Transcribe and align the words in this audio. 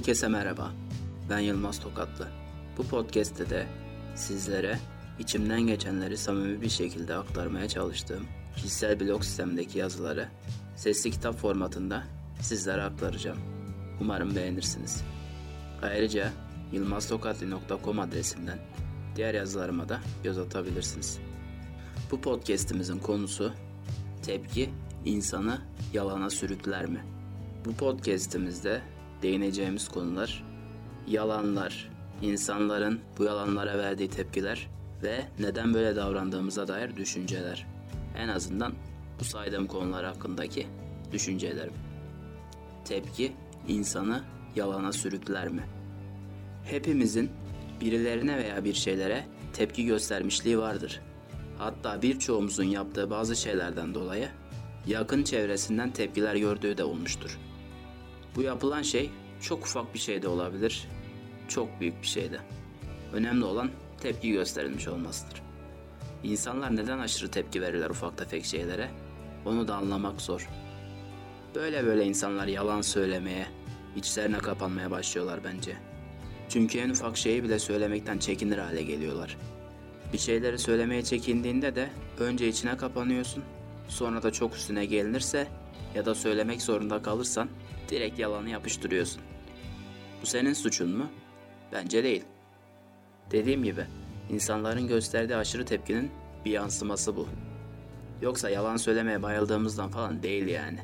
Herkese 0.00 0.28
merhaba. 0.28 0.72
Ben 1.30 1.38
Yılmaz 1.38 1.80
Tokatlı. 1.80 2.28
Bu 2.78 2.86
podcast'te 2.86 3.50
de 3.50 3.66
sizlere 4.14 4.78
içimden 5.18 5.60
geçenleri 5.60 6.16
samimi 6.16 6.60
bir 6.60 6.68
şekilde 6.68 7.14
aktarmaya 7.14 7.68
çalıştığım 7.68 8.26
kişisel 8.56 9.00
blog 9.00 9.24
sistemdeki 9.24 9.78
yazıları 9.78 10.28
sesli 10.76 11.10
kitap 11.10 11.36
formatında 11.36 12.04
sizlere 12.40 12.82
aktaracağım. 12.82 13.38
Umarım 14.00 14.36
beğenirsiniz. 14.36 15.02
Ayrıca 15.82 16.32
yılmaztokatli.com 16.72 18.00
adresinden 18.00 18.58
diğer 19.16 19.34
yazılarıma 19.34 19.88
da 19.88 20.00
göz 20.24 20.38
atabilirsiniz. 20.38 21.18
Bu 22.10 22.20
podcast'imizin 22.20 22.98
konusu 22.98 23.52
tepki 24.22 24.70
insanı 25.04 25.60
yalana 25.92 26.30
sürükler 26.30 26.86
mi? 26.86 27.04
Bu 27.64 27.74
podcast'imizde 27.74 28.82
değineceğimiz 29.22 29.88
konular 29.88 30.44
yalanlar, 31.06 31.90
insanların 32.22 33.00
bu 33.18 33.24
yalanlara 33.24 33.78
verdiği 33.78 34.10
tepkiler 34.10 34.68
ve 35.02 35.24
neden 35.38 35.74
böyle 35.74 35.96
davrandığımıza 35.96 36.68
dair 36.68 36.96
düşünceler. 36.96 37.66
En 38.16 38.28
azından 38.28 38.72
bu 39.20 39.24
saydığım 39.24 39.66
konular 39.66 40.04
hakkındaki 40.04 40.66
düşüncelerim. 41.12 41.72
Tepki 42.84 43.32
insanı 43.68 44.22
yalana 44.56 44.92
sürükler 44.92 45.48
mi? 45.48 45.62
Hepimizin 46.64 47.30
birilerine 47.80 48.36
veya 48.36 48.64
bir 48.64 48.74
şeylere 48.74 49.24
tepki 49.52 49.86
göstermişliği 49.86 50.58
vardır. 50.58 51.00
Hatta 51.58 52.02
birçoğumuzun 52.02 52.64
yaptığı 52.64 53.10
bazı 53.10 53.36
şeylerden 53.36 53.94
dolayı 53.94 54.28
yakın 54.86 55.22
çevresinden 55.22 55.90
tepkiler 55.90 56.36
gördüğü 56.36 56.78
de 56.78 56.84
olmuştur. 56.84 57.38
Bu 58.36 58.42
yapılan 58.42 58.82
şey 58.82 59.10
çok 59.40 59.64
ufak 59.64 59.94
bir 59.94 59.98
şey 59.98 60.22
de 60.22 60.28
olabilir, 60.28 60.88
çok 61.48 61.80
büyük 61.80 62.02
bir 62.02 62.06
şey 62.06 62.32
de. 62.32 62.40
Önemli 63.12 63.44
olan 63.44 63.70
tepki 64.00 64.32
gösterilmiş 64.32 64.88
olmasıdır. 64.88 65.42
İnsanlar 66.22 66.76
neden 66.76 66.98
aşırı 66.98 67.30
tepki 67.30 67.62
verirler 67.62 67.90
ufak 67.90 68.18
tefek 68.18 68.44
şeylere? 68.44 68.90
Onu 69.44 69.68
da 69.68 69.74
anlamak 69.74 70.20
zor. 70.20 70.48
Böyle 71.54 71.86
böyle 71.86 72.04
insanlar 72.04 72.46
yalan 72.46 72.80
söylemeye, 72.80 73.46
içlerine 73.96 74.38
kapanmaya 74.38 74.90
başlıyorlar 74.90 75.40
bence. 75.44 75.76
Çünkü 76.48 76.78
en 76.78 76.90
ufak 76.90 77.16
şeyi 77.16 77.44
bile 77.44 77.58
söylemekten 77.58 78.18
çekinir 78.18 78.58
hale 78.58 78.82
geliyorlar. 78.82 79.36
Bir 80.12 80.18
şeyleri 80.18 80.58
söylemeye 80.58 81.02
çekindiğinde 81.02 81.74
de 81.74 81.90
önce 82.18 82.48
içine 82.48 82.76
kapanıyorsun, 82.76 83.44
sonra 83.90 84.22
da 84.22 84.32
çok 84.32 84.56
üstüne 84.56 84.86
gelinirse 84.86 85.48
ya 85.94 86.06
da 86.06 86.14
söylemek 86.14 86.62
zorunda 86.62 87.02
kalırsan 87.02 87.48
direkt 87.88 88.18
yalanı 88.18 88.50
yapıştırıyorsun. 88.50 89.22
Bu 90.22 90.26
senin 90.26 90.52
suçun 90.52 90.96
mu? 90.96 91.06
Bence 91.72 92.04
değil. 92.04 92.24
Dediğim 93.30 93.64
gibi 93.64 93.84
insanların 94.30 94.88
gösterdiği 94.88 95.36
aşırı 95.36 95.64
tepkinin 95.64 96.10
bir 96.44 96.50
yansıması 96.50 97.16
bu. 97.16 97.28
Yoksa 98.22 98.50
yalan 98.50 98.76
söylemeye 98.76 99.22
bayıldığımızdan 99.22 99.90
falan 99.90 100.22
değil 100.22 100.46
yani. 100.46 100.78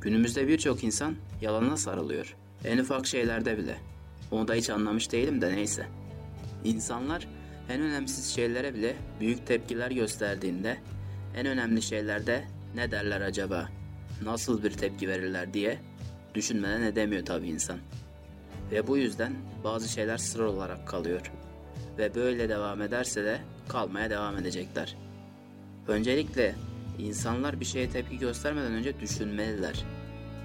Günümüzde 0.00 0.48
birçok 0.48 0.84
insan 0.84 1.14
yalana 1.40 1.76
sarılıyor. 1.76 2.36
En 2.64 2.78
ufak 2.78 3.06
şeylerde 3.06 3.58
bile. 3.58 3.76
Onu 4.30 4.48
da 4.48 4.54
hiç 4.54 4.70
anlamış 4.70 5.12
değilim 5.12 5.40
de 5.40 5.56
neyse. 5.56 5.86
İnsanlar 6.64 7.28
en 7.68 7.80
önemsiz 7.80 8.34
şeylere 8.34 8.74
bile 8.74 8.96
büyük 9.20 9.46
tepkiler 9.46 9.90
gösterdiğinde 9.90 10.76
en 11.36 11.46
önemli 11.46 11.82
şeylerde 11.82 12.44
ne 12.74 12.90
derler 12.90 13.20
acaba? 13.20 13.68
Nasıl 14.22 14.62
bir 14.62 14.70
tepki 14.70 15.08
verirler 15.08 15.54
diye 15.54 15.78
düşünmeden 16.34 16.82
edemiyor 16.82 17.26
tabi 17.26 17.48
insan. 17.48 17.78
Ve 18.70 18.86
bu 18.86 18.96
yüzden 18.96 19.32
bazı 19.64 19.88
şeyler 19.88 20.16
sır 20.16 20.40
olarak 20.40 20.88
kalıyor. 20.88 21.32
Ve 21.98 22.14
böyle 22.14 22.48
devam 22.48 22.82
ederse 22.82 23.24
de 23.24 23.40
kalmaya 23.68 24.10
devam 24.10 24.36
edecekler. 24.36 24.96
Öncelikle 25.88 26.54
insanlar 26.98 27.60
bir 27.60 27.64
şeye 27.64 27.90
tepki 27.90 28.18
göstermeden 28.18 28.72
önce 28.72 29.00
düşünmeliler. 29.00 29.84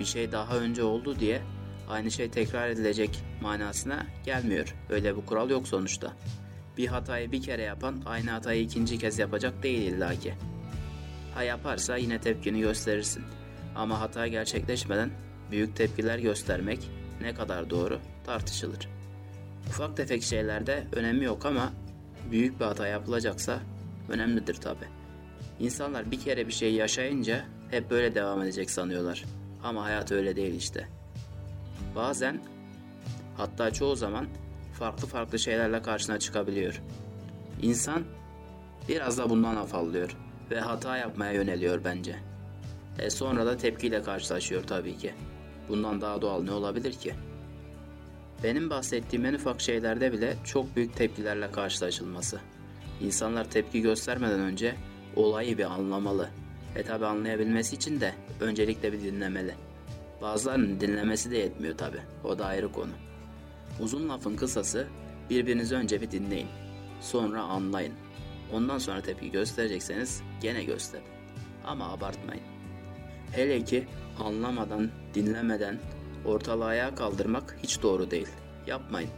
Bir 0.00 0.04
şey 0.04 0.32
daha 0.32 0.56
önce 0.58 0.82
oldu 0.82 1.18
diye 1.20 1.42
aynı 1.88 2.10
şey 2.10 2.30
tekrar 2.30 2.68
edilecek 2.68 3.18
manasına 3.42 4.06
gelmiyor. 4.24 4.74
Öyle 4.90 5.16
bir 5.16 5.26
kural 5.26 5.50
yok 5.50 5.68
sonuçta. 5.68 6.12
Bir 6.76 6.86
hatayı 6.86 7.32
bir 7.32 7.42
kere 7.42 7.62
yapan 7.62 8.02
aynı 8.06 8.30
hatayı 8.30 8.62
ikinci 8.62 8.98
kez 8.98 9.18
yapacak 9.18 9.62
değil 9.62 9.92
illaki. 9.92 10.34
Ha 11.34 11.42
yaparsa 11.42 11.96
yine 11.96 12.20
tepkini 12.20 12.60
gösterirsin. 12.60 13.24
Ama 13.76 14.00
hata 14.00 14.26
gerçekleşmeden 14.26 15.10
büyük 15.50 15.76
tepkiler 15.76 16.18
göstermek 16.18 16.90
ne 17.20 17.34
kadar 17.34 17.70
doğru 17.70 17.98
tartışılır. 18.26 18.88
Ufak 19.68 19.96
tefek 19.96 20.22
şeylerde 20.22 20.86
önemi 20.92 21.24
yok 21.24 21.46
ama 21.46 21.72
büyük 22.30 22.60
bir 22.60 22.64
hata 22.64 22.86
yapılacaksa 22.86 23.60
önemlidir 24.08 24.54
tabi. 24.54 24.84
İnsanlar 25.60 26.10
bir 26.10 26.20
kere 26.20 26.46
bir 26.46 26.52
şey 26.52 26.74
yaşayınca 26.74 27.44
hep 27.70 27.90
böyle 27.90 28.14
devam 28.14 28.42
edecek 28.42 28.70
sanıyorlar. 28.70 29.24
Ama 29.62 29.84
hayat 29.84 30.12
öyle 30.12 30.36
değil 30.36 30.54
işte. 30.54 30.88
Bazen 31.96 32.40
hatta 33.36 33.70
çoğu 33.70 33.96
zaman 33.96 34.26
farklı 34.78 35.06
farklı 35.06 35.38
şeylerle 35.38 35.82
karşına 35.82 36.18
çıkabiliyor. 36.18 36.82
İnsan 37.62 38.04
biraz 38.88 39.18
da 39.18 39.30
bundan 39.30 39.56
afallıyor 39.56 40.16
ve 40.50 40.60
hata 40.60 40.96
yapmaya 40.96 41.32
yöneliyor 41.32 41.84
bence. 41.84 42.16
E 42.98 43.10
sonra 43.10 43.46
da 43.46 43.56
tepkiyle 43.56 44.02
karşılaşıyor 44.02 44.62
tabii 44.62 44.96
ki. 44.96 45.14
Bundan 45.68 46.00
daha 46.00 46.22
doğal 46.22 46.42
ne 46.42 46.52
olabilir 46.52 46.92
ki? 46.92 47.14
Benim 48.44 48.70
bahsettiğim 48.70 49.24
en 49.24 49.34
ufak 49.34 49.60
şeylerde 49.60 50.12
bile 50.12 50.36
çok 50.44 50.76
büyük 50.76 50.96
tepkilerle 50.96 51.50
karşılaşılması. 51.50 52.40
İnsanlar 53.00 53.50
tepki 53.50 53.82
göstermeden 53.82 54.40
önce 54.40 54.74
olayı 55.16 55.58
bir 55.58 55.64
anlamalı. 55.64 56.28
E 56.76 56.82
tabi 56.82 57.06
anlayabilmesi 57.06 57.76
için 57.76 58.00
de 58.00 58.14
öncelikle 58.40 58.92
bir 58.92 59.00
dinlemeli. 59.00 59.54
Bazılarının 60.22 60.80
dinlemesi 60.80 61.30
de 61.30 61.38
yetmiyor 61.38 61.78
tabi. 61.78 61.96
O 62.24 62.38
da 62.38 62.46
ayrı 62.46 62.72
konu. 62.72 62.92
Uzun 63.80 64.08
lafın 64.08 64.36
kısası 64.36 64.86
birbirinizi 65.30 65.74
önce 65.74 66.00
bir 66.00 66.10
dinleyin. 66.10 66.48
Sonra 67.00 67.42
anlayın. 67.42 67.92
Ondan 68.52 68.78
sonra 68.78 69.00
tepki 69.00 69.30
gösterecekseniz 69.30 70.22
gene 70.42 70.64
gösterin. 70.64 71.04
Ama 71.64 71.92
abartmayın. 71.92 72.42
Hele 73.32 73.64
ki 73.64 73.86
anlamadan, 74.18 74.90
dinlemeden 75.14 75.78
ortalığı 76.24 76.64
ayağa 76.64 76.94
kaldırmak 76.94 77.56
hiç 77.62 77.82
doğru 77.82 78.10
değil. 78.10 78.28
Yapmayın. 78.66 79.10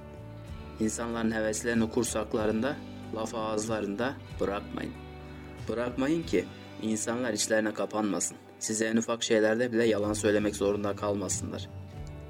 İnsanların 0.80 1.30
heveslerini 1.30 1.90
kursaklarında, 1.90 2.76
laf 3.14 3.34
ağızlarında 3.34 4.14
bırakmayın. 4.40 4.92
Bırakmayın 5.68 6.22
ki 6.22 6.44
insanlar 6.82 7.32
içlerine 7.32 7.74
kapanmasın. 7.74 8.36
Size 8.58 8.86
en 8.86 8.96
ufak 8.96 9.22
şeylerde 9.22 9.72
bile 9.72 9.86
yalan 9.86 10.12
söylemek 10.12 10.56
zorunda 10.56 10.96
kalmasınlar. 10.96 11.68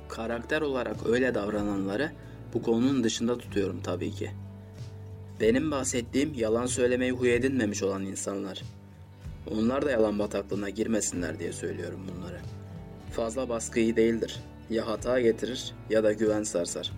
Karakter 0.08 0.60
olarak 0.60 0.96
öyle 1.06 1.34
davrananları 1.34 2.12
bu 2.54 2.62
konunun 2.62 3.04
dışında 3.04 3.38
tutuyorum 3.38 3.80
tabii 3.82 4.10
ki. 4.10 4.30
Benim 5.42 5.70
bahsettiğim 5.70 6.34
yalan 6.34 6.66
söylemeyi 6.66 7.12
huy 7.12 7.34
edinmemiş 7.34 7.82
olan 7.82 8.02
insanlar. 8.02 8.62
Onlar 9.50 9.86
da 9.86 9.90
yalan 9.90 10.18
bataklığına 10.18 10.70
girmesinler 10.70 11.38
diye 11.38 11.52
söylüyorum 11.52 12.00
bunları. 12.14 12.40
Fazla 13.12 13.48
baskı 13.48 13.80
iyi 13.80 13.96
değildir. 13.96 14.40
Ya 14.70 14.86
hata 14.86 15.20
getirir 15.20 15.72
ya 15.90 16.04
da 16.04 16.12
güven 16.12 16.42
sarsar. 16.42 16.92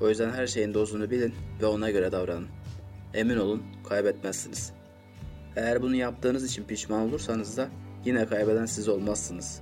O 0.00 0.08
yüzden 0.08 0.30
her 0.30 0.46
şeyin 0.46 0.74
dozunu 0.74 1.10
bilin 1.10 1.34
ve 1.62 1.66
ona 1.66 1.90
göre 1.90 2.12
davranın. 2.12 2.46
Emin 3.14 3.36
olun 3.36 3.62
kaybetmezsiniz. 3.88 4.72
Eğer 5.56 5.82
bunu 5.82 5.96
yaptığınız 5.96 6.44
için 6.44 6.64
pişman 6.64 7.08
olursanız 7.08 7.56
da 7.56 7.68
yine 8.04 8.26
kaybeden 8.26 8.66
siz 8.66 8.88
olmazsınız. 8.88 9.60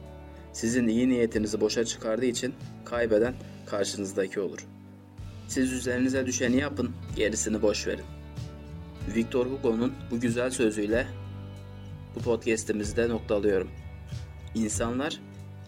Sizin 0.53 0.89
iyi 0.89 1.09
niyetinizi 1.09 1.61
boşa 1.61 1.85
çıkardığı 1.85 2.27
için 2.27 2.55
kaybeden 2.85 3.35
karşınızdaki 3.67 4.41
olur. 4.41 4.67
Siz 5.49 5.73
üzerinize 5.73 6.27
düşeni 6.27 6.57
yapın, 6.57 6.91
gerisini 7.17 7.63
boş 7.63 7.87
verin. 7.87 8.16
Victor 9.15 9.47
Hugo'nun 9.47 9.93
bu 10.11 10.21
güzel 10.21 10.51
sözüyle 10.51 11.07
bu 12.17 12.21
podcast'imizde 12.21 13.09
noktalıyorum. 13.09 13.69
İnsanlar 14.55 15.21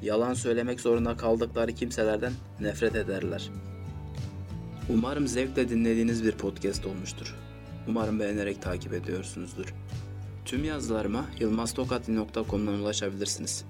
yalan 0.02 0.34
söylemek 0.34 0.80
zorunda 0.80 1.16
kaldıkları 1.16 1.72
kimselerden 1.72 2.32
nefret 2.60 2.94
ederler. 2.94 3.50
Umarım 4.88 5.26
zevkle 5.26 5.68
dinlediğiniz 5.68 6.24
bir 6.24 6.32
podcast 6.32 6.86
olmuştur. 6.86 7.34
Umarım 7.88 8.20
beğenerek 8.20 8.62
takip 8.62 8.92
ediyorsunuzdur. 8.92 9.74
Tüm 10.44 10.64
yazılarıma 10.64 11.26
yılmaztokatli.com'dan 11.40 12.74
ulaşabilirsiniz. 12.74 13.64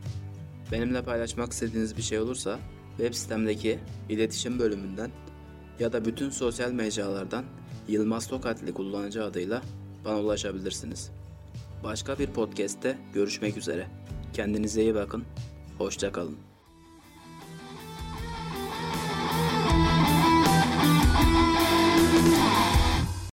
Benimle 0.72 1.02
paylaşmak 1.02 1.52
istediğiniz 1.52 1.96
bir 1.96 2.02
şey 2.02 2.18
olursa 2.18 2.58
web 2.96 3.14
sitemdeki 3.14 3.78
iletişim 4.08 4.58
bölümünden 4.58 5.10
ya 5.80 5.92
da 5.92 6.04
bütün 6.04 6.30
sosyal 6.30 6.72
mecralardan 6.72 7.44
Yılmaz 7.88 8.26
Tokatli 8.28 8.74
kullanıcı 8.74 9.24
adıyla 9.24 9.62
bana 10.04 10.20
ulaşabilirsiniz. 10.20 11.10
Başka 11.84 12.18
bir 12.18 12.26
podcast'te 12.26 12.98
görüşmek 13.14 13.56
üzere. 13.56 13.86
Kendinize 14.32 14.82
iyi 14.82 14.94
bakın. 14.94 15.24
Hoşçakalın. 15.78 16.47